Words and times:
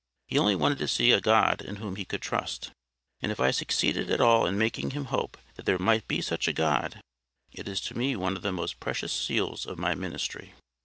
He 0.25 0.39
only 0.39 0.55
wanted 0.55 0.79
to 0.79 0.87
see 0.87 1.11
a 1.11 1.21
God 1.21 1.61
in 1.61 1.75
whom 1.75 1.95
he 1.95 2.05
could 2.05 2.23
trust. 2.23 2.71
And 3.21 3.31
if 3.31 3.39
I 3.39 3.51
succeeded 3.51 4.09
at 4.09 4.19
all 4.19 4.47
in 4.47 4.57
making 4.57 4.89
him 4.97 5.05
hope 5.13 5.37
that 5.57 5.67
there 5.67 5.77
might 5.77 6.07
be 6.07 6.21
such 6.21 6.47
a 6.47 6.53
God, 6.53 7.01
it 7.51 7.67
is 7.67 7.79
to 7.81 7.95
me 7.95 8.15
one 8.15 8.35
of 8.35 8.41
the 8.41 8.51
most 8.51 8.79
precious 8.79 9.13
seals 9.13 9.67
of 9.67 9.77
my 9.77 9.93
ministry. 9.93 10.55